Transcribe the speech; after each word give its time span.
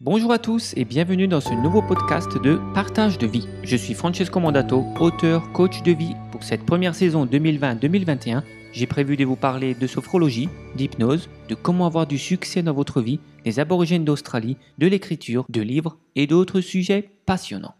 Bonjour 0.00 0.30
à 0.30 0.38
tous 0.38 0.74
et 0.76 0.84
bienvenue 0.84 1.26
dans 1.26 1.40
ce 1.40 1.52
nouveau 1.52 1.82
podcast 1.82 2.40
de 2.40 2.60
Partage 2.72 3.18
de 3.18 3.26
vie. 3.26 3.48
Je 3.64 3.76
suis 3.76 3.94
Francesco 3.94 4.38
Mandato, 4.38 4.84
auteur, 5.00 5.50
coach 5.50 5.82
de 5.82 5.90
vie. 5.90 6.14
Pour 6.30 6.44
cette 6.44 6.64
première 6.64 6.94
saison 6.94 7.26
2020-2021, 7.26 8.44
j'ai 8.72 8.86
prévu 8.86 9.16
de 9.16 9.24
vous 9.24 9.34
parler 9.34 9.74
de 9.74 9.86
sophrologie, 9.88 10.48
d'hypnose, 10.76 11.28
de 11.48 11.56
comment 11.56 11.84
avoir 11.84 12.06
du 12.06 12.16
succès 12.16 12.62
dans 12.62 12.74
votre 12.74 13.02
vie, 13.02 13.18
des 13.44 13.58
aborigènes 13.58 14.04
d'Australie, 14.04 14.56
de 14.78 14.86
l'écriture, 14.86 15.44
de 15.48 15.62
livres 15.62 15.98
et 16.14 16.28
d'autres 16.28 16.60
sujets 16.60 17.10
passionnants. 17.26 17.74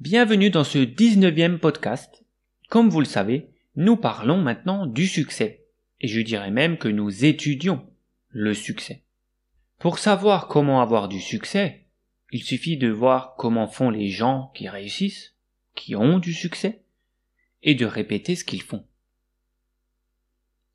Bienvenue 0.00 0.48
dans 0.48 0.64
ce 0.64 0.78
19e 0.78 1.58
podcast. 1.58 2.24
Comme 2.70 2.88
vous 2.88 3.00
le 3.00 3.04
savez, 3.04 3.50
nous 3.76 3.96
parlons 3.96 4.40
maintenant 4.40 4.86
du 4.86 5.06
succès. 5.06 5.66
Et 6.00 6.08
je 6.08 6.22
dirais 6.22 6.50
même 6.50 6.78
que 6.78 6.88
nous 6.88 7.26
étudions 7.26 7.84
le 8.30 8.54
succès. 8.54 9.01
Pour 9.82 9.98
savoir 9.98 10.46
comment 10.46 10.80
avoir 10.80 11.08
du 11.08 11.20
succès, 11.20 11.86
il 12.30 12.44
suffit 12.44 12.76
de 12.76 12.86
voir 12.86 13.34
comment 13.36 13.66
font 13.66 13.90
les 13.90 14.10
gens 14.10 14.52
qui 14.54 14.68
réussissent, 14.68 15.34
qui 15.74 15.96
ont 15.96 16.20
du 16.20 16.32
succès, 16.32 16.84
et 17.64 17.74
de 17.74 17.84
répéter 17.84 18.36
ce 18.36 18.44
qu'ils 18.44 18.62
font. 18.62 18.84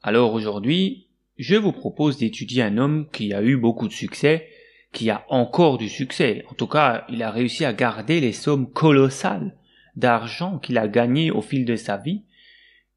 Alors 0.03 0.33
aujourd'hui, 0.33 1.07
je 1.37 1.55
vous 1.55 1.71
propose 1.71 2.17
d'étudier 2.17 2.63
un 2.63 2.77
homme 2.77 3.07
qui 3.13 3.33
a 3.33 3.41
eu 3.41 3.55
beaucoup 3.55 3.87
de 3.87 3.93
succès, 3.93 4.49
qui 4.91 5.09
a 5.09 5.25
encore 5.29 5.77
du 5.77 5.87
succès. 5.87 6.43
En 6.51 6.53
tout 6.53 6.67
cas, 6.67 7.05
il 7.07 7.23
a 7.23 7.31
réussi 7.31 7.63
à 7.63 7.71
garder 7.71 8.19
les 8.19 8.33
sommes 8.33 8.69
colossales 8.69 9.55
d'argent 9.95 10.59
qu'il 10.59 10.77
a 10.77 10.89
gagné 10.89 11.31
au 11.31 11.41
fil 11.41 11.63
de 11.63 11.77
sa 11.77 11.95
vie, 11.95 12.23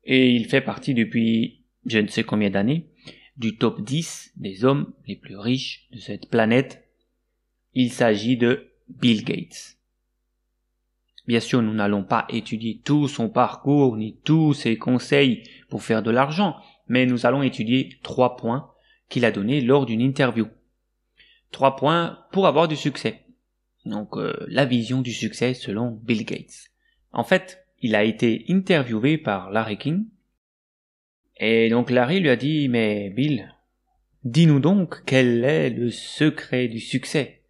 et 0.02 0.30
il 0.30 0.46
fait 0.46 0.60
partie 0.60 0.92
depuis 0.92 1.62
je 1.87 2.01
ne 2.01 2.09
sais 2.09 2.24
combien 2.24 2.51
d'années 2.51 2.90
du 3.37 3.57
top 3.57 3.80
10 3.80 4.33
des 4.37 4.65
hommes 4.65 4.93
les 5.07 5.16
plus 5.16 5.37
riches 5.37 5.88
de 5.93 5.98
cette 5.98 6.29
planète. 6.29 6.88
Il 7.75 7.93
s'agit 7.93 8.37
de 8.37 8.71
Bill 8.88 9.25
Gates. 9.25 9.77
Bien 11.27 11.41
sûr, 11.41 11.62
nous 11.62 11.74
n'allons 11.74 12.02
pas 12.02 12.27
étudier 12.30 12.80
tout 12.85 13.07
son 13.07 13.29
parcours 13.29 13.96
ni 13.96 14.16
tous 14.24 14.54
ses 14.54 14.77
conseils 14.77 15.45
pour 15.69 15.82
faire 15.82 16.02
de 16.02 16.10
l'argent, 16.10 16.57
mais 16.88 17.07
nous 17.07 17.27
allons 17.27 17.43
étudier 17.43 17.99
trois 18.02 18.37
points 18.37 18.71
qu'il 19.09 19.24
a 19.24 19.30
donnés 19.30 19.60
lors 19.60 19.87
d'une 19.87 20.01
interview. 20.01 20.49
Trois 21.52 21.76
points 21.76 22.19
pour 22.32 22.47
avoir 22.47 22.69
du 22.69 22.76
succès. 22.76 23.24
Donc 23.85 24.16
euh, 24.16 24.35
la 24.49 24.65
vision 24.65 25.02
du 25.02 25.13
succès 25.13 25.54
selon 25.54 25.91
Bill 26.02 26.24
Gates. 26.24 26.71
En 27.13 27.24
fait, 27.24 27.65
il 27.80 27.95
a 27.95 28.04
été 28.04 28.45
interviewé 28.49 29.19
par 29.19 29.51
Larry 29.51 29.79
King, 29.79 30.07
et 31.41 31.71
donc 31.71 31.91
Larry 31.91 32.21
lui 32.21 32.29
a 32.29 32.37
dit, 32.37 32.69
mais 32.69 33.09
Bill, 33.09 33.57
dis-nous 34.24 34.60
donc 34.60 35.02
quel 35.07 35.43
est 35.43 35.71
le 35.71 35.91
secret 35.91 36.69
du 36.69 36.80
succès? 36.80 37.43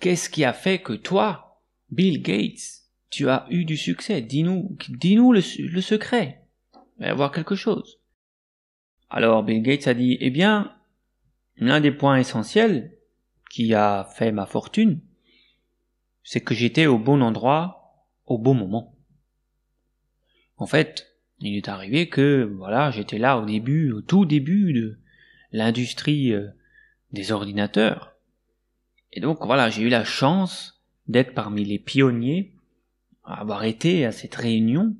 Qu'est-ce 0.00 0.28
qui 0.28 0.44
a 0.44 0.52
fait 0.52 0.80
que 0.80 0.92
toi, 0.92 1.62
Bill 1.90 2.20
Gates, 2.20 2.82
tu 3.08 3.28
as 3.28 3.46
eu 3.50 3.64
du 3.64 3.76
succès? 3.76 4.20
Dis-nous, 4.20 4.76
dis-nous 4.88 5.32
le, 5.32 5.40
secret. 5.40 6.42
Il 6.74 7.02
va 7.02 7.06
y 7.06 7.10
avoir 7.10 7.30
quelque 7.30 7.54
chose. 7.54 8.00
Alors 9.10 9.44
Bill 9.44 9.62
Gates 9.62 9.86
a 9.86 9.94
dit, 9.94 10.18
eh 10.20 10.30
bien, 10.30 10.76
l'un 11.58 11.80
des 11.80 11.92
points 11.92 12.18
essentiels 12.18 12.98
qui 13.48 13.74
a 13.74 14.08
fait 14.16 14.32
ma 14.32 14.44
fortune, 14.44 15.00
c'est 16.24 16.40
que 16.40 16.52
j'étais 16.52 16.86
au 16.86 16.98
bon 16.98 17.22
endroit, 17.22 18.04
au 18.24 18.38
bon 18.38 18.54
moment. 18.54 18.98
En 20.56 20.66
fait, 20.66 21.15
il 21.40 21.56
est 21.56 21.68
arrivé 21.68 22.08
que, 22.08 22.50
voilà, 22.56 22.90
j'étais 22.90 23.18
là 23.18 23.38
au 23.38 23.44
début, 23.44 23.92
au 23.92 24.00
tout 24.00 24.24
début 24.24 24.72
de 24.72 24.98
l'industrie 25.52 26.32
euh, 26.32 26.48
des 27.12 27.32
ordinateurs. 27.32 28.14
Et 29.12 29.20
donc, 29.20 29.44
voilà, 29.44 29.70
j'ai 29.70 29.82
eu 29.82 29.88
la 29.88 30.04
chance 30.04 30.82
d'être 31.08 31.34
parmi 31.34 31.64
les 31.64 31.78
pionniers 31.78 32.54
à 33.24 33.40
avoir 33.40 33.64
été 33.64 34.04
à 34.04 34.12
cette 34.12 34.34
réunion 34.34 34.96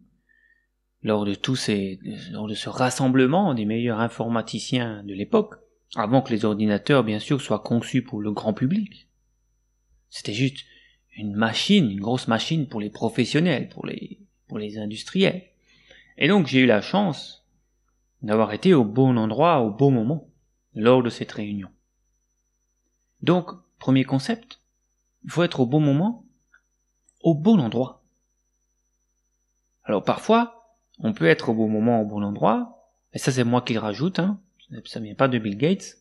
lors 1.02 1.24
de 1.24 1.34
tous 1.34 1.56
ces, 1.56 2.00
lors 2.32 2.50
ce 2.50 2.68
rassemblement 2.68 3.54
des 3.54 3.64
meilleurs 3.64 4.00
informaticiens 4.00 5.02
de 5.04 5.14
l'époque, 5.14 5.54
avant 5.94 6.20
que 6.20 6.32
les 6.32 6.44
ordinateurs, 6.44 7.04
bien 7.04 7.20
sûr, 7.20 7.40
soient 7.40 7.60
conçus 7.60 8.02
pour 8.02 8.20
le 8.20 8.32
grand 8.32 8.52
public. 8.52 9.08
C'était 10.10 10.32
juste 10.32 10.64
une 11.16 11.34
machine, 11.34 11.90
une 11.90 12.00
grosse 12.00 12.28
machine 12.28 12.66
pour 12.66 12.80
les 12.80 12.90
professionnels, 12.90 13.68
pour 13.68 13.86
les, 13.86 14.20
pour 14.48 14.58
les 14.58 14.78
industriels. 14.78 15.44
Et 16.18 16.28
donc 16.28 16.46
j'ai 16.46 16.60
eu 16.60 16.66
la 16.66 16.80
chance 16.80 17.46
d'avoir 18.22 18.52
été 18.52 18.74
au 18.74 18.84
bon 18.84 19.16
endroit 19.16 19.60
au 19.60 19.70
bon 19.70 19.90
moment 19.90 20.28
lors 20.74 21.02
de 21.02 21.10
cette 21.10 21.32
réunion. 21.32 21.68
Donc, 23.22 23.50
premier 23.78 24.04
concept, 24.04 24.60
il 25.24 25.30
faut 25.30 25.42
être 25.42 25.60
au 25.60 25.66
bon 25.66 25.80
moment, 25.80 26.24
au 27.22 27.34
bon 27.34 27.58
endroit. 27.58 28.04
Alors 29.84 30.04
parfois, 30.04 30.76
on 30.98 31.12
peut 31.12 31.26
être 31.26 31.48
au 31.48 31.54
bon 31.54 31.68
moment, 31.68 32.00
au 32.00 32.04
bon 32.04 32.22
endroit, 32.22 32.90
et 33.12 33.18
ça 33.18 33.32
c'est 33.32 33.44
moi 33.44 33.62
qui 33.62 33.74
le 33.74 33.80
rajoute, 33.80 34.18
hein, 34.18 34.40
ça 34.84 35.00
vient 35.00 35.14
pas 35.14 35.28
de 35.28 35.38
Bill 35.38 35.56
Gates, 35.56 35.96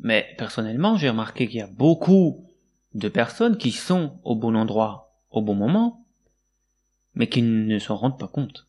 mais 0.00 0.34
personnellement 0.36 0.96
j'ai 0.96 1.08
remarqué 1.08 1.46
qu'il 1.46 1.58
y 1.58 1.62
a 1.62 1.66
beaucoup 1.66 2.46
de 2.94 3.08
personnes 3.08 3.56
qui 3.56 3.72
sont 3.72 4.20
au 4.24 4.36
bon 4.36 4.54
endroit, 4.54 5.14
au 5.30 5.42
bon 5.42 5.54
moment, 5.54 6.06
mais 7.14 7.28
qui 7.28 7.42
ne 7.42 7.78
s'en 7.78 7.96
rendent 7.96 8.18
pas 8.18 8.28
compte. 8.28 8.68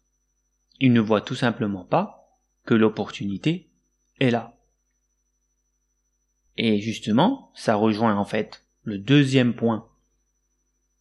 Il 0.80 0.94
ne 0.94 1.00
voit 1.00 1.22
tout 1.22 1.36
simplement 1.36 1.86
pas 1.86 2.30
que 2.66 2.74
l'opportunité 2.74 3.72
est 4.20 4.32
là. 4.32 4.58
Et 6.58 6.80
justement, 6.80 7.52
ça 7.56 7.76
rejoint 7.76 8.16
en 8.16 8.26
fait 8.26 8.64
le 8.84 8.98
deuxième 8.98 9.56
point 9.56 9.90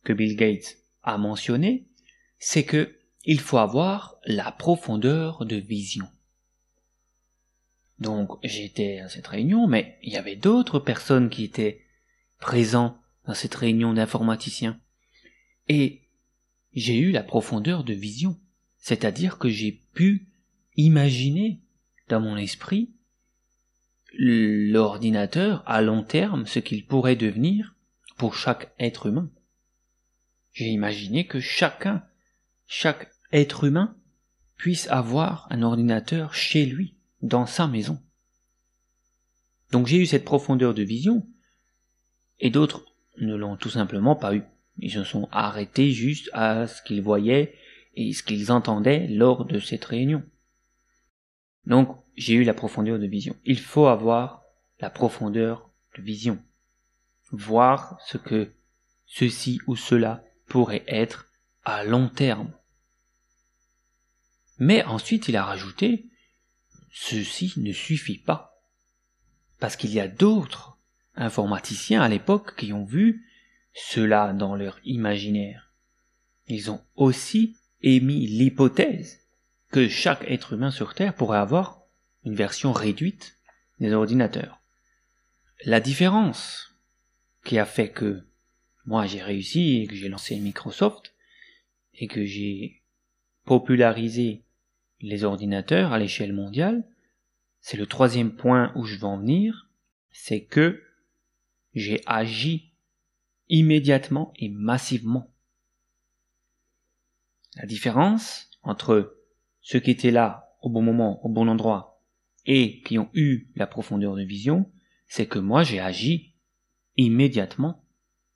que 0.04 0.12
Bill 0.12 0.36
Gates 0.36 0.76
a 1.02 1.18
mentionné, 1.18 1.88
c'est 2.38 2.64
que 2.64 2.98
il 3.24 3.40
faut 3.40 3.58
avoir 3.58 4.16
la 4.26 4.52
profondeur 4.52 5.46
de 5.46 5.56
vision. 5.56 6.06
Donc 7.98 8.38
j'étais 8.42 8.98
à 8.98 9.08
cette 9.08 9.26
réunion, 9.26 9.66
mais 9.66 9.98
il 10.02 10.12
y 10.12 10.16
avait 10.16 10.36
d'autres 10.36 10.78
personnes 10.78 11.30
qui 11.30 11.44
étaient 11.44 11.84
présents 12.40 12.98
dans 13.26 13.34
cette 13.34 13.54
réunion 13.54 13.94
d'informaticiens. 13.94 14.78
Et 15.68 16.02
j'ai 16.74 16.98
eu 16.98 17.12
la 17.12 17.22
profondeur 17.22 17.84
de 17.84 17.94
vision. 17.94 18.38
C'est-à-dire 18.84 19.38
que 19.38 19.48
j'ai 19.48 19.80
pu 19.94 20.28
imaginer 20.76 21.62
dans 22.10 22.20
mon 22.20 22.36
esprit 22.36 22.90
l'ordinateur 24.12 25.62
à 25.64 25.80
long 25.80 26.02
terme, 26.02 26.46
ce 26.46 26.58
qu'il 26.58 26.84
pourrait 26.84 27.16
devenir 27.16 27.74
pour 28.18 28.34
chaque 28.34 28.74
être 28.78 29.06
humain. 29.06 29.30
J'ai 30.52 30.66
imaginé 30.66 31.26
que 31.26 31.40
chacun, 31.40 32.04
chaque 32.66 33.10
être 33.32 33.64
humain, 33.64 33.96
puisse 34.58 34.86
avoir 34.88 35.46
un 35.50 35.62
ordinateur 35.62 36.34
chez 36.34 36.66
lui, 36.66 36.94
dans 37.22 37.46
sa 37.46 37.66
maison. 37.66 37.98
Donc 39.72 39.86
j'ai 39.86 39.96
eu 39.96 40.04
cette 40.04 40.26
profondeur 40.26 40.74
de 40.74 40.82
vision, 40.82 41.26
et 42.38 42.50
d'autres 42.50 42.84
ne 43.16 43.34
l'ont 43.34 43.56
tout 43.56 43.70
simplement 43.70 44.14
pas 44.14 44.34
eu. 44.34 44.42
Ils 44.76 44.92
se 44.92 45.04
sont 45.04 45.26
arrêtés 45.32 45.90
juste 45.90 46.28
à 46.34 46.66
ce 46.66 46.82
qu'ils 46.82 47.00
voyaient 47.00 47.54
et 47.96 48.12
ce 48.12 48.22
qu'ils 48.22 48.52
entendaient 48.52 49.06
lors 49.08 49.44
de 49.44 49.58
cette 49.58 49.84
réunion. 49.84 50.22
Donc, 51.66 51.96
j'ai 52.16 52.34
eu 52.34 52.44
la 52.44 52.54
profondeur 52.54 52.98
de 52.98 53.06
vision. 53.06 53.36
Il 53.44 53.58
faut 53.58 53.86
avoir 53.86 54.42
la 54.80 54.90
profondeur 54.90 55.70
de 55.96 56.02
vision. 56.02 56.38
Voir 57.30 57.98
ce 58.06 58.18
que 58.18 58.52
ceci 59.06 59.60
ou 59.66 59.76
cela 59.76 60.24
pourrait 60.46 60.84
être 60.86 61.26
à 61.64 61.84
long 61.84 62.08
terme. 62.08 62.52
Mais 64.58 64.84
ensuite, 64.84 65.28
il 65.28 65.36
a 65.36 65.44
rajouté, 65.44 66.10
ceci 66.92 67.54
ne 67.56 67.72
suffit 67.72 68.18
pas. 68.18 68.62
Parce 69.58 69.76
qu'il 69.76 69.90
y 69.90 70.00
a 70.00 70.08
d'autres 70.08 70.78
informaticiens 71.16 72.02
à 72.02 72.08
l'époque 72.08 72.56
qui 72.56 72.72
ont 72.72 72.84
vu 72.84 73.26
cela 73.72 74.32
dans 74.32 74.54
leur 74.54 74.78
imaginaire. 74.84 75.72
Ils 76.46 76.70
ont 76.70 76.84
aussi 76.94 77.56
émis 77.84 78.26
l'hypothèse 78.26 79.20
que 79.70 79.88
chaque 79.88 80.24
être 80.28 80.54
humain 80.54 80.70
sur 80.70 80.94
Terre 80.94 81.14
pourrait 81.14 81.38
avoir 81.38 81.82
une 82.24 82.34
version 82.34 82.72
réduite 82.72 83.36
des 83.78 83.92
ordinateurs. 83.92 84.60
La 85.66 85.80
différence 85.80 86.74
qui 87.44 87.58
a 87.58 87.66
fait 87.66 87.90
que 87.90 88.22
moi 88.86 89.06
j'ai 89.06 89.22
réussi 89.22 89.82
et 89.82 89.86
que 89.86 89.94
j'ai 89.94 90.08
lancé 90.08 90.36
Microsoft 90.40 91.14
et 91.94 92.06
que 92.06 92.24
j'ai 92.24 92.82
popularisé 93.44 94.42
les 95.00 95.24
ordinateurs 95.24 95.92
à 95.92 95.98
l'échelle 95.98 96.32
mondiale, 96.32 96.84
c'est 97.60 97.76
le 97.76 97.86
troisième 97.86 98.34
point 98.34 98.72
où 98.74 98.84
je 98.84 98.96
veux 98.96 99.04
en 99.04 99.18
venir, 99.18 99.68
c'est 100.10 100.42
que 100.42 100.82
j'ai 101.74 102.00
agi 102.06 102.72
immédiatement 103.48 104.32
et 104.36 104.48
massivement 104.48 105.33
la 107.56 107.66
différence 107.66 108.50
entre 108.62 109.18
ceux 109.60 109.80
qui 109.80 109.90
étaient 109.90 110.10
là 110.10 110.56
au 110.60 110.70
bon 110.70 110.82
moment, 110.82 111.24
au 111.24 111.28
bon 111.28 111.48
endroit, 111.48 112.02
et 112.46 112.82
qui 112.82 112.98
ont 112.98 113.10
eu 113.14 113.50
la 113.54 113.66
profondeur 113.66 114.16
de 114.16 114.22
vision, 114.22 114.70
c'est 115.06 115.26
que 115.26 115.38
moi 115.38 115.62
j'ai 115.62 115.80
agi 115.80 116.34
immédiatement 116.96 117.84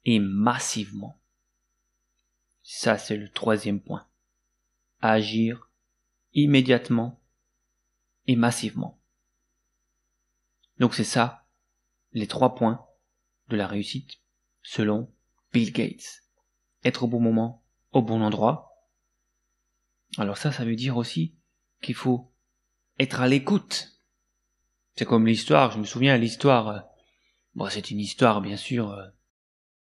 et 0.04 0.18
massivement. 0.18 1.20
Ça, 2.62 2.98
c'est 2.98 3.16
le 3.16 3.30
troisième 3.30 3.80
point. 3.80 4.06
Agir 5.00 5.70
immédiatement 6.34 7.22
et 8.26 8.36
massivement. 8.36 9.00
Donc 10.78 10.94
c'est 10.94 11.04
ça, 11.04 11.46
les 12.12 12.26
trois 12.26 12.54
points 12.54 12.86
de 13.48 13.56
la 13.56 13.66
réussite, 13.66 14.20
selon 14.62 15.12
Bill 15.52 15.72
Gates. 15.72 16.24
Être 16.84 17.04
au 17.04 17.08
bon 17.08 17.20
moment, 17.20 17.64
au 17.92 18.02
bon 18.02 18.22
endroit. 18.22 18.77
Alors 20.16 20.38
ça, 20.38 20.52
ça 20.52 20.64
veut 20.64 20.76
dire 20.76 20.96
aussi 20.96 21.34
qu'il 21.82 21.94
faut 21.94 22.32
être 22.98 23.20
à 23.20 23.28
l'écoute. 23.28 23.88
C'est 24.96 25.04
comme 25.04 25.26
l'histoire, 25.26 25.70
je 25.70 25.78
me 25.78 25.84
souviens 25.84 26.16
l'histoire, 26.16 26.68
euh, 26.68 26.78
bon 27.54 27.68
c'est 27.68 27.90
une 27.90 28.00
histoire 28.00 28.40
bien 28.40 28.56
sûr 28.56 28.90
euh, 28.90 29.04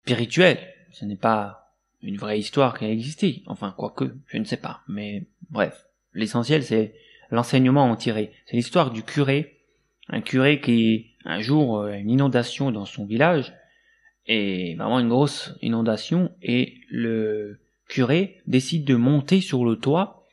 spirituelle, 0.03 0.59
ce 0.93 1.05
n'est 1.05 1.17
pas 1.17 1.75
une 2.03 2.19
vraie 2.19 2.39
histoire 2.39 2.79
qui 2.79 2.85
a 2.85 2.91
existé, 2.91 3.43
enfin 3.47 3.75
quoique, 3.77 4.15
je 4.27 4.37
ne 4.37 4.45
sais 4.45 4.59
pas, 4.59 4.83
mais 4.87 5.27
bref, 5.51 5.87
l'essentiel 6.13 6.63
c'est 6.63 6.95
l'enseignement 7.31 7.85
en 7.85 7.97
tiré. 7.97 8.33
C'est 8.47 8.57
l'histoire 8.57 8.91
du 8.91 9.03
curé, 9.03 9.61
un 10.09 10.21
curé 10.21 10.61
qui 10.61 11.15
un 11.25 11.41
jour 11.41 11.81
a 11.81 11.87
euh, 11.87 11.93
une 11.95 12.11
inondation 12.11 12.71
dans 12.71 12.85
son 12.85 13.07
village, 13.07 13.55
et 14.27 14.75
vraiment 14.75 15.01
une 15.01 15.09
grosse 15.09 15.55
inondation, 15.63 16.33
et 16.43 16.75
le 16.91 17.61
curé 17.89 18.41
décide 18.47 18.85
de 18.85 18.95
monter 18.95 19.41
sur 19.41 19.65
le 19.65 19.77
toit 19.77 20.25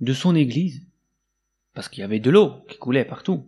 de 0.00 0.12
son 0.12 0.34
église, 0.34 0.86
parce 1.74 1.88
qu'il 1.88 2.00
y 2.00 2.04
avait 2.04 2.20
de 2.20 2.30
l'eau 2.30 2.64
qui 2.68 2.78
coulait 2.78 3.04
partout. 3.04 3.46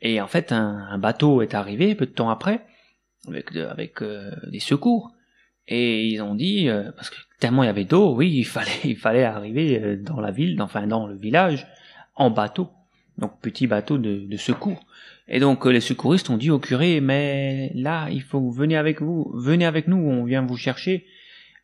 Et 0.00 0.20
en 0.20 0.28
fait, 0.28 0.52
un, 0.52 0.98
bateau 0.98 1.42
est 1.42 1.54
arrivé 1.54 1.94
peu 1.94 2.06
de 2.06 2.12
temps 2.12 2.30
après, 2.30 2.64
avec, 3.26 4.02
euh, 4.02 4.30
des 4.46 4.60
secours, 4.60 5.12
et 5.68 6.06
ils 6.06 6.20
ont 6.20 6.34
dit, 6.34 6.68
euh, 6.68 6.90
parce 6.92 7.10
que 7.10 7.16
tellement 7.38 7.62
il 7.62 7.66
y 7.66 7.70
avait 7.70 7.84
d'eau, 7.84 8.14
oui, 8.14 8.30
il 8.32 8.44
fallait, 8.44 8.70
il 8.84 8.96
fallait 8.96 9.24
arriver 9.24 9.96
dans 9.96 10.20
la 10.20 10.30
ville, 10.30 10.60
enfin 10.62 10.86
dans 10.86 11.06
le 11.06 11.16
village, 11.16 11.66
en 12.16 12.30
bateau, 12.30 12.70
donc 13.18 13.40
petit 13.40 13.66
bateau 13.66 13.98
de, 13.98 14.36
secours. 14.36 14.84
Et 15.28 15.38
donc 15.38 15.64
les 15.66 15.80
secouristes 15.80 16.30
ont 16.30 16.36
dit 16.36 16.50
au 16.50 16.58
curé, 16.58 17.00
mais 17.00 17.70
là, 17.74 18.08
il 18.10 18.22
faut 18.22 18.50
venez 18.50 18.76
avec 18.76 19.00
vous, 19.00 19.30
venez 19.34 19.64
avec 19.64 19.86
nous, 19.86 19.96
on 19.96 20.24
vient 20.24 20.42
vous 20.42 20.56
chercher, 20.56 21.06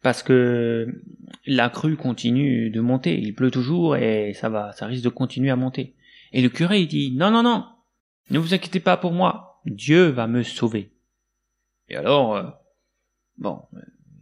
parce 0.02 0.22
que 0.22 1.02
la 1.46 1.68
crue 1.68 1.96
continue 1.96 2.70
de 2.70 2.80
monter, 2.80 3.18
il 3.18 3.34
pleut 3.34 3.50
toujours 3.50 3.96
et 3.96 4.32
ça 4.34 4.48
va, 4.48 4.72
ça 4.72 4.86
risque 4.86 5.04
de 5.04 5.08
continuer 5.08 5.50
à 5.50 5.56
monter. 5.56 5.94
Et 6.32 6.42
le 6.42 6.48
curé 6.48 6.80
il 6.80 6.88
dit, 6.88 7.12
non, 7.12 7.30
non, 7.30 7.42
non, 7.42 7.64
ne 8.30 8.38
vous 8.38 8.54
inquiétez 8.54 8.80
pas 8.80 8.96
pour 8.96 9.12
moi, 9.12 9.60
Dieu 9.64 10.06
va 10.06 10.26
me 10.26 10.42
sauver. 10.42 10.92
Et 11.88 11.96
alors, 11.96 12.36
euh, 12.36 12.44
bon, 13.38 13.62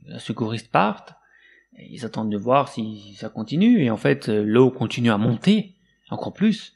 les 0.07 0.19
secouristes 0.19 0.71
partent, 0.71 1.15
ils 1.79 2.05
attendent 2.05 2.31
de 2.31 2.37
voir 2.37 2.69
si 2.69 3.15
ça 3.15 3.29
continue, 3.29 3.83
et 3.83 3.91
en 3.91 3.97
fait, 3.97 4.29
l'eau 4.29 4.71
continue 4.71 5.11
à 5.11 5.19
monter, 5.19 5.75
encore 6.11 6.33
plus, 6.33 6.75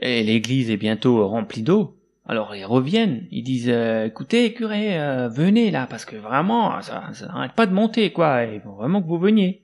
et 0.00 0.22
l'église 0.22 0.70
est 0.70 0.76
bientôt 0.76 1.26
remplie 1.28 1.62
d'eau. 1.62 2.01
Alors 2.24 2.54
ils 2.54 2.64
reviennent, 2.64 3.26
ils 3.30 3.42
disent 3.42 3.68
euh, 3.68 4.06
écoutez 4.06 4.54
curé, 4.54 4.98
euh, 4.98 5.28
venez 5.28 5.70
là 5.70 5.86
parce 5.88 6.04
que 6.04 6.16
vraiment 6.16 6.80
ça, 6.80 7.10
n'arrête 7.22 7.52
pas 7.52 7.66
de 7.66 7.74
monter 7.74 8.12
quoi, 8.12 8.44
il 8.44 8.60
faut 8.60 8.74
vraiment 8.74 9.02
que 9.02 9.08
vous 9.08 9.18
veniez. 9.18 9.62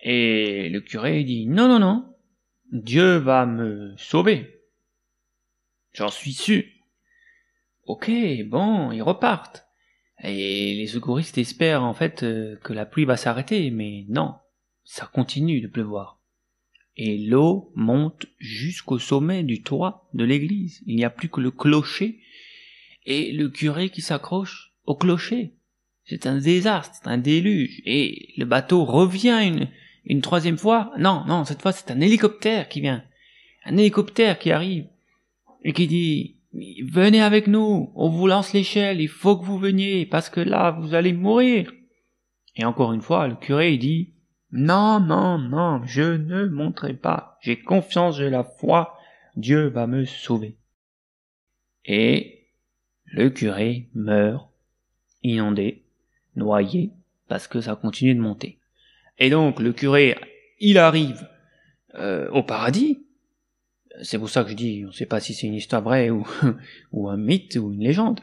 Et 0.00 0.68
le 0.68 0.80
curé 0.80 1.22
dit 1.22 1.46
non 1.46 1.68
non 1.68 1.78
non, 1.78 2.14
Dieu 2.72 3.16
va 3.16 3.46
me 3.46 3.94
sauver. 3.96 4.62
J'en 5.92 6.08
suis 6.08 6.32
sûr. 6.32 6.64
Ok, 7.84 8.10
bon, 8.46 8.90
ils 8.92 9.02
repartent. 9.02 9.66
Et 10.24 10.74
les 10.74 10.86
secouristes 10.86 11.38
espèrent 11.38 11.82
en 11.82 11.94
fait 11.94 12.22
euh, 12.22 12.56
que 12.62 12.72
la 12.72 12.86
pluie 12.86 13.04
va 13.04 13.16
s'arrêter, 13.16 13.70
mais 13.70 14.06
non, 14.08 14.36
ça 14.84 15.06
continue 15.12 15.60
de 15.60 15.68
pleuvoir 15.68 16.21
et 16.96 17.18
l'eau 17.18 17.72
monte 17.74 18.26
jusqu'au 18.38 18.98
sommet 18.98 19.42
du 19.42 19.62
toit 19.62 20.08
de 20.14 20.24
l'église. 20.24 20.82
Il 20.86 20.96
n'y 20.96 21.04
a 21.04 21.10
plus 21.10 21.28
que 21.28 21.40
le 21.40 21.50
clocher 21.50 22.18
et 23.06 23.32
le 23.32 23.48
curé 23.48 23.90
qui 23.90 24.02
s'accroche 24.02 24.72
au 24.86 24.94
clocher. 24.94 25.52
C'est 26.04 26.26
un 26.26 26.38
désastre, 26.38 26.96
c'est 27.00 27.08
un 27.08 27.18
déluge. 27.18 27.80
Et 27.86 28.34
le 28.36 28.44
bateau 28.44 28.84
revient 28.84 29.68
une, 30.04 30.20
troisième 30.20 30.58
fois. 30.58 30.92
Non, 30.98 31.24
non, 31.26 31.44
cette 31.44 31.62
fois 31.62 31.72
c'est 31.72 31.90
un 31.90 32.00
hélicoptère 32.00 32.68
qui 32.68 32.80
vient. 32.80 33.04
Un 33.64 33.76
hélicoptère 33.76 34.38
qui 34.38 34.50
arrive 34.50 34.86
et 35.64 35.72
qui 35.72 35.86
dit 35.86 36.36
Venez 36.84 37.22
avec 37.22 37.46
nous, 37.46 37.90
on 37.94 38.10
vous 38.10 38.26
lance 38.26 38.52
l'échelle, 38.52 39.00
il 39.00 39.08
faut 39.08 39.38
que 39.38 39.44
vous 39.44 39.58
veniez, 39.58 40.04
parce 40.04 40.28
que 40.28 40.40
là 40.40 40.72
vous 40.72 40.92
allez 40.92 41.14
mourir. 41.14 41.72
Et 42.56 42.64
encore 42.66 42.92
une 42.92 43.00
fois, 43.00 43.26
le 43.28 43.36
curé 43.36 43.78
dit 43.78 44.12
non, 44.52 45.00
non, 45.00 45.38
non, 45.38 45.82
je 45.86 46.02
ne 46.02 46.46
monterai 46.46 46.92
pas. 46.92 47.38
J'ai 47.40 47.58
confiance, 47.60 48.18
j'ai 48.18 48.28
la 48.28 48.44
foi. 48.44 48.98
Dieu 49.34 49.68
va 49.68 49.86
me 49.86 50.04
sauver. 50.04 50.58
Et 51.86 52.48
le 53.06 53.30
curé 53.30 53.88
meurt, 53.94 54.50
inondé, 55.22 55.86
noyé, 56.36 56.92
parce 57.28 57.48
que 57.48 57.62
ça 57.62 57.76
continue 57.76 58.14
de 58.14 58.20
monter. 58.20 58.58
Et 59.18 59.30
donc 59.30 59.58
le 59.58 59.72
curé, 59.72 60.16
il 60.60 60.76
arrive 60.76 61.26
euh, 61.94 62.28
au 62.30 62.42
paradis. 62.42 63.06
C'est 64.02 64.18
pour 64.18 64.28
ça 64.28 64.44
que 64.44 64.50
je 64.50 64.54
dis, 64.54 64.82
on 64.84 64.88
ne 64.88 64.92
sait 64.92 65.06
pas 65.06 65.20
si 65.20 65.32
c'est 65.32 65.46
une 65.46 65.54
histoire 65.54 65.82
vraie 65.82 66.10
ou 66.10 66.26
un 67.08 67.16
mythe 67.16 67.56
ou 67.56 67.72
une 67.72 67.82
légende. 67.82 68.20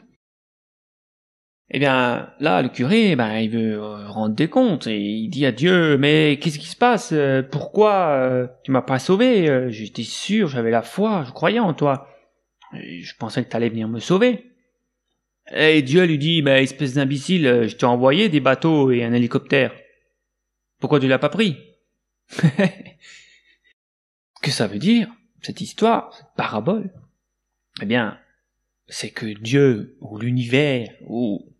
Eh 1.72 1.78
bien, 1.78 2.32
là, 2.40 2.62
le 2.62 2.68
curé, 2.68 3.14
ben, 3.14 3.38
il 3.38 3.50
veut 3.50 3.74
euh, 3.74 4.08
rendre 4.08 4.34
des 4.34 4.48
comptes 4.48 4.88
et 4.88 4.98
il 4.98 5.28
dit 5.28 5.46
à 5.46 5.52
Dieu, 5.52 5.96
mais 5.98 6.36
qu'est-ce 6.40 6.58
qui 6.58 6.66
se 6.66 6.74
passe? 6.74 7.10
Euh, 7.12 7.44
Pourquoi 7.44 8.08
euh, 8.08 8.48
tu 8.64 8.72
m'as 8.72 8.82
pas 8.82 8.98
sauvé? 8.98 9.70
J'étais 9.70 10.02
sûr, 10.02 10.48
j'avais 10.48 10.72
la 10.72 10.82
foi, 10.82 11.22
je 11.28 11.32
croyais 11.32 11.60
en 11.60 11.72
toi. 11.72 12.08
je 12.72 13.14
pensais 13.18 13.44
que 13.44 13.50
tu 13.50 13.56
allais 13.56 13.68
venir 13.68 13.86
me 13.86 14.00
sauver. 14.00 14.50
Et 15.52 15.82
Dieu 15.82 16.04
lui 16.04 16.18
dit, 16.18 16.42
mais 16.42 16.64
espèce 16.64 16.94
d'imbécile, 16.94 17.68
je 17.68 17.76
t'ai 17.76 17.86
envoyé 17.86 18.28
des 18.28 18.40
bateaux 18.40 18.90
et 18.90 19.04
un 19.04 19.12
hélicoptère. 19.12 19.72
Pourquoi 20.80 20.98
tu 20.98 21.06
l'as 21.06 21.18
pas 21.18 21.28
pris? 21.28 21.56
Que 24.42 24.50
ça 24.50 24.66
veut 24.66 24.78
dire, 24.78 25.06
cette 25.42 25.60
histoire, 25.60 26.14
cette 26.14 26.34
parabole? 26.34 26.90
Eh 27.82 27.84
bien, 27.84 28.18
c'est 28.88 29.10
que 29.10 29.26
Dieu, 29.26 29.98
ou 30.00 30.18
l'univers, 30.18 30.88
ou 31.06 31.50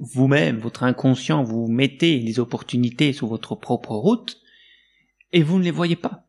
vous-même, 0.00 0.58
votre 0.58 0.82
inconscient, 0.82 1.42
vous 1.42 1.68
mettez 1.68 2.18
les 2.18 2.40
opportunités 2.40 3.12
sur 3.12 3.26
votre 3.26 3.54
propre 3.54 3.94
route 3.94 4.40
et 5.32 5.42
vous 5.42 5.58
ne 5.58 5.64
les 5.64 5.70
voyez 5.70 5.96
pas. 5.96 6.24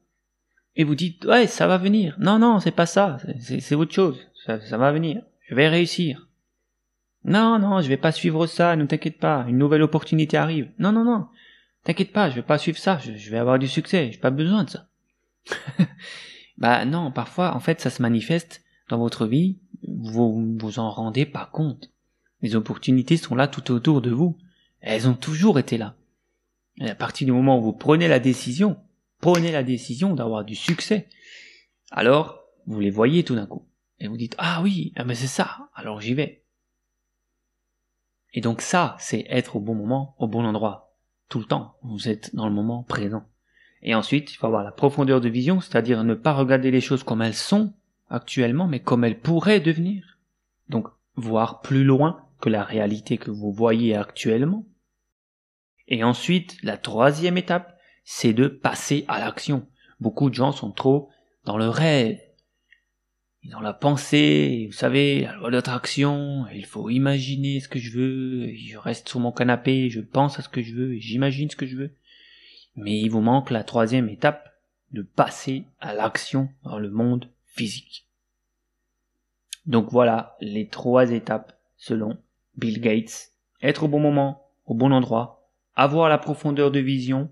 Et 0.75 0.84
vous 0.84 0.95
dites, 0.95 1.25
ouais, 1.25 1.48
ça 1.48 1.67
va 1.67 1.77
venir. 1.77 2.15
Non, 2.19 2.38
non, 2.38 2.60
c'est 2.60 2.72
pas 2.72 2.86
ça, 2.86 3.17
c'est 3.39 3.75
autre 3.75 3.93
chose. 3.93 4.19
Ça, 4.45 4.77
va 4.77 4.91
venir. 4.91 5.22
Je 5.48 5.55
vais 5.55 5.69
réussir. 5.69 6.27
Non, 7.24 7.60
non, 7.60 7.81
je 7.81 7.88
vais 7.88 7.98
pas 7.98 8.12
suivre 8.12 8.45
ça, 8.45 8.75
ne 8.75 8.86
t'inquiète 8.86 9.19
pas, 9.19 9.45
une 9.48 9.57
nouvelle 9.57 9.84
opportunité 9.84 10.38
arrive. 10.38 10.72
Non, 10.79 10.91
non, 10.91 11.03
non, 11.03 11.27
t'inquiète 11.84 12.12
pas, 12.12 12.29
je 12.29 12.36
vais 12.36 12.41
pas 12.41 12.57
suivre 12.57 12.79
ça, 12.79 12.98
je, 12.98 13.13
je 13.15 13.29
vais 13.29 13.38
avoir 13.38 13.60
du 13.60 13.67
succès, 13.67 14.10
j'ai 14.12 14.17
pas 14.17 14.31
besoin 14.31 14.63
de 14.63 14.72
ça. 14.72 14.88
bah 16.57 16.84
non, 16.86 17.12
parfois, 17.12 17.55
en 17.55 17.60
fait, 17.60 17.79
ça 17.79 17.91
se 17.91 18.01
manifeste 18.01 18.63
dans 18.89 18.98
votre 18.98 19.27
vie, 19.27 19.60
vous 19.88 20.57
vous 20.57 20.79
en 20.79 20.89
rendez 20.89 21.27
pas 21.27 21.48
compte. 21.51 21.91
Les 22.41 22.55
opportunités 22.55 23.17
sont 23.17 23.36
là 23.36 23.48
tout 23.48 23.71
autour 23.71 24.01
de 24.01 24.12
vous. 24.12 24.38
Elles 24.81 25.07
ont 25.07 25.13
toujours 25.13 25.60
été 25.60 25.77
là. 25.77 25.95
Et 26.77 26.89
à 26.89 26.95
partir 26.95 27.25
du 27.25 27.31
moment 27.31 27.60
où 27.60 27.62
vous 27.62 27.74
prenez 27.74 28.07
la 28.07 28.19
décision, 28.19 28.77
prenez 29.19 29.51
la 29.51 29.63
décision 29.63 30.15
d'avoir 30.15 30.43
du 30.43 30.55
succès, 30.55 31.07
alors 31.91 32.43
vous 32.65 32.79
les 32.79 32.89
voyez 32.89 33.24
tout 33.24 33.36
d'un 33.36 33.45
coup. 33.45 33.67
Et 34.00 34.07
vous 34.07 34.17
dites, 34.17 34.36
ah 34.39 34.62
oui, 34.63 34.93
ah 34.95 35.03
mais 35.03 35.15
c'est 35.15 35.27
ça, 35.27 35.69
alors 35.75 36.01
j'y 36.01 36.13
vais. 36.13 36.43
Et 38.33 38.41
donc 38.41 38.62
ça, 38.62 38.95
c'est 39.00 39.25
être 39.29 39.57
au 39.57 39.60
bon 39.60 39.75
moment, 39.75 40.15
au 40.17 40.27
bon 40.27 40.45
endroit. 40.45 40.95
Tout 41.29 41.39
le 41.39 41.45
temps, 41.45 41.77
vous 41.83 42.10
êtes 42.10 42.36
dans 42.36 42.48
le 42.48 42.53
moment 42.53 42.83
présent. 42.83 43.25
Et 43.83 43.93
ensuite, 43.93 44.31
il 44.31 44.38
faut 44.38 44.48
avoir 44.48 44.63
la 44.63 44.71
profondeur 44.71 45.21
de 45.21 45.29
vision, 45.29 45.60
c'est-à-dire 45.60 46.03
ne 46.03 46.13
pas 46.13 46.33
regarder 46.33 46.71
les 46.71 46.81
choses 46.81 47.03
comme 47.03 47.21
elles 47.21 47.36
sont 47.36 47.74
actuellement, 48.10 48.67
mais 48.67 48.79
comme 48.79 49.03
elles 49.03 49.19
pourraient 49.19 49.60
devenir. 49.60 50.19
Donc, 50.69 50.88
voir 51.15 51.62
plus 51.62 51.83
loin 51.83 52.25
que 52.41 52.50
la 52.50 52.63
réalité 52.63 53.17
que 53.17 53.31
vous 53.31 53.51
voyez 53.51 53.95
actuellement. 53.95 54.65
Et 55.88 56.03
ensuite, 56.03 56.57
la 56.63 56.77
troisième 56.77 57.38
étape, 57.38 57.77
c'est 58.03 58.33
de 58.33 58.48
passer 58.48 59.05
à 59.07 59.19
l'action. 59.19 59.67
Beaucoup 60.00 60.29
de 60.29 60.36
gens 60.36 60.51
sont 60.51 60.71
trop 60.71 61.10
dans 61.45 61.57
le 61.57 61.69
rêve, 61.69 62.19
dans 63.50 63.60
la 63.60 63.74
pensée, 63.74 64.67
vous 64.67 64.77
savez, 64.77 65.21
la 65.21 65.33
loi 65.33 65.50
d'attraction, 65.50 66.45
il 66.53 66.65
faut 66.65 66.89
imaginer 66.89 67.60
ce 67.60 67.67
que 67.67 67.79
je 67.79 67.98
veux, 67.98 68.53
je 68.55 68.77
reste 68.77 69.10
sur 69.10 69.19
mon 69.19 69.31
canapé, 69.31 69.89
je 69.89 70.00
pense 70.00 70.38
à 70.38 70.43
ce 70.43 70.50
que 70.50 70.62
je 70.62 70.75
veux, 70.75 70.98
j'imagine 71.00 71.50
ce 71.50 71.55
que 71.55 71.65
je 71.65 71.75
veux. 71.75 71.95
Mais 72.75 73.00
il 73.00 73.10
vous 73.10 73.21
manque 73.21 73.50
la 73.50 73.63
troisième 73.63 74.10
étape, 74.10 74.48
de 74.91 75.01
passer 75.01 75.63
à 75.79 75.93
l'action 75.93 76.50
dans 76.63 76.77
le 76.77 76.89
monde 76.89 77.29
physique. 77.45 78.07
Donc 79.65 79.89
voilà 79.89 80.36
les 80.41 80.67
trois 80.67 81.12
étapes 81.12 81.57
selon 81.77 82.17
Bill 82.58 82.81
Gates, 82.81 83.31
être 83.62 83.84
au 83.84 83.88
bon 83.88 84.00
moment, 84.00 84.43
au 84.65 84.74
bon 84.74 84.91
endroit, 84.91 85.50
avoir 85.75 86.10
la 86.10 86.17
profondeur 86.17 86.72
de 86.72 86.79
vision 86.79 87.29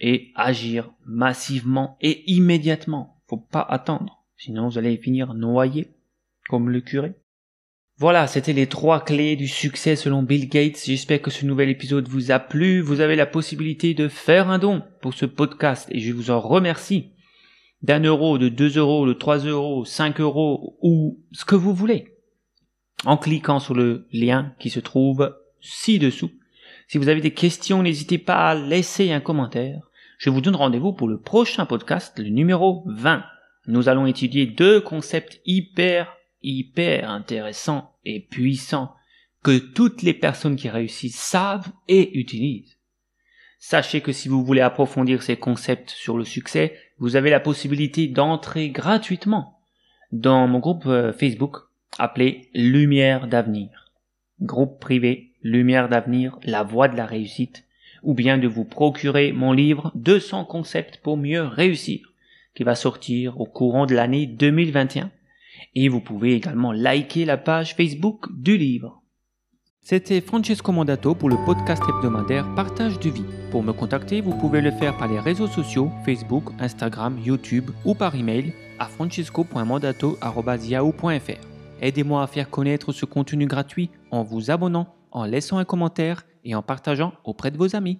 et 0.00 0.32
agir 0.34 0.92
massivement 1.04 1.96
et 2.00 2.30
immédiatement. 2.30 3.22
Faut 3.28 3.36
pas 3.36 3.62
attendre, 3.62 4.24
sinon 4.36 4.68
vous 4.68 4.78
allez 4.78 4.96
finir 4.96 5.34
noyé 5.34 5.94
comme 6.48 6.70
le 6.70 6.80
curé. 6.80 7.14
Voilà, 8.00 8.26
c'était 8.26 8.54
les 8.54 8.66
trois 8.66 9.04
clés 9.04 9.36
du 9.36 9.46
succès 9.46 9.94
selon 9.94 10.22
Bill 10.22 10.48
Gates. 10.48 10.82
J'espère 10.86 11.20
que 11.20 11.30
ce 11.30 11.44
nouvel 11.44 11.68
épisode 11.68 12.08
vous 12.08 12.30
a 12.30 12.38
plu. 12.38 12.80
Vous 12.80 13.00
avez 13.00 13.14
la 13.14 13.26
possibilité 13.26 13.92
de 13.92 14.08
faire 14.08 14.48
un 14.48 14.58
don 14.58 14.82
pour 15.02 15.12
ce 15.12 15.26
podcast 15.26 15.86
et 15.92 16.00
je 16.00 16.14
vous 16.14 16.30
en 16.30 16.40
remercie. 16.40 17.10
D'un 17.82 18.00
euro, 18.00 18.38
de 18.38 18.48
deux 18.48 18.78
euros, 18.78 19.06
de 19.06 19.12
trois 19.12 19.38
euros, 19.38 19.84
cinq 19.84 20.18
euros 20.18 20.78
ou 20.80 21.20
ce 21.32 21.44
que 21.44 21.54
vous 21.54 21.74
voulez. 21.74 22.16
En 23.04 23.16
cliquant 23.16 23.60
sur 23.60 23.74
le 23.74 24.06
lien 24.12 24.54
qui 24.58 24.70
se 24.70 24.80
trouve 24.80 25.36
ci-dessous. 25.60 26.30
Si 26.88 26.98
vous 26.98 27.08
avez 27.08 27.20
des 27.20 27.32
questions, 27.32 27.82
n'hésitez 27.82 28.18
pas 28.18 28.50
à 28.50 28.54
laisser 28.54 29.12
un 29.12 29.20
commentaire. 29.20 29.90
Je 30.18 30.28
vous 30.28 30.40
donne 30.40 30.56
rendez-vous 30.56 30.92
pour 30.92 31.08
le 31.08 31.18
prochain 31.18 31.64
podcast, 31.64 32.18
le 32.18 32.28
numéro 32.28 32.82
20. 32.86 33.24
Nous 33.66 33.88
allons 33.88 34.06
étudier 34.06 34.46
deux 34.46 34.80
concepts 34.80 35.40
hyper 35.46 36.14
hyper 36.42 37.10
intéressant 37.10 37.96
et 38.04 38.20
puissant 38.20 38.94
que 39.42 39.58
toutes 39.58 40.02
les 40.02 40.14
personnes 40.14 40.56
qui 40.56 40.68
réussissent 40.68 41.18
savent 41.18 41.70
et 41.88 42.18
utilisent. 42.18 42.78
Sachez 43.58 44.00
que 44.00 44.12
si 44.12 44.28
vous 44.28 44.44
voulez 44.44 44.60
approfondir 44.60 45.22
ces 45.22 45.36
concepts 45.36 45.90
sur 45.90 46.16
le 46.16 46.24
succès, 46.24 46.76
vous 46.98 47.16
avez 47.16 47.30
la 47.30 47.40
possibilité 47.40 48.06
d'entrer 48.08 48.70
gratuitement 48.70 49.60
dans 50.12 50.46
mon 50.46 50.58
groupe 50.58 50.86
euh, 50.86 51.12
Facebook 51.12 51.56
appelé 52.00 52.48
Lumière 52.54 53.28
d'avenir. 53.28 53.92
Groupe 54.40 54.80
privé 54.80 55.32
Lumière 55.42 55.88
d'avenir, 55.88 56.38
la 56.44 56.62
voie 56.62 56.88
de 56.88 56.96
la 56.96 57.06
réussite, 57.06 57.64
ou 58.02 58.14
bien 58.14 58.38
de 58.38 58.48
vous 58.48 58.64
procurer 58.64 59.32
mon 59.32 59.52
livre 59.52 59.92
200 59.94 60.46
concepts 60.46 60.98
pour 60.98 61.16
mieux 61.16 61.42
réussir, 61.42 62.00
qui 62.54 62.64
va 62.64 62.74
sortir 62.74 63.40
au 63.40 63.46
courant 63.46 63.86
de 63.86 63.94
l'année 63.94 64.26
2021 64.26 65.10
et 65.74 65.88
vous 65.88 66.00
pouvez 66.00 66.34
également 66.34 66.70
liker 66.72 67.24
la 67.24 67.36
page 67.36 67.74
Facebook 67.74 68.26
du 68.32 68.56
livre. 68.56 69.02
C'était 69.82 70.20
Francesco 70.20 70.70
Mandato 70.72 71.14
pour 71.14 71.30
le 71.30 71.36
podcast 71.46 71.82
hebdomadaire 71.88 72.46
Partage 72.54 72.98
de 72.98 73.10
vie. 73.10 73.24
Pour 73.50 73.62
me 73.62 73.72
contacter, 73.72 74.20
vous 74.20 74.36
pouvez 74.36 74.60
le 74.60 74.72
faire 74.72 74.98
par 74.98 75.08
les 75.08 75.18
réseaux 75.18 75.48
sociaux 75.48 75.90
Facebook, 76.04 76.44
Instagram, 76.58 77.18
YouTube 77.24 77.70
ou 77.84 77.94
par 77.94 78.14
email 78.14 78.52
à 78.78 78.84
francesco.mandato.yahoo.fr. 78.86 81.49
Aidez-moi 81.80 82.22
à 82.22 82.26
faire 82.26 82.50
connaître 82.50 82.92
ce 82.92 83.06
contenu 83.06 83.46
gratuit 83.46 83.90
en 84.10 84.22
vous 84.22 84.50
abonnant, 84.50 84.94
en 85.12 85.24
laissant 85.24 85.58
un 85.58 85.64
commentaire 85.64 86.24
et 86.44 86.54
en 86.54 86.62
partageant 86.62 87.14
auprès 87.24 87.50
de 87.50 87.56
vos 87.56 87.74
amis. 87.74 87.98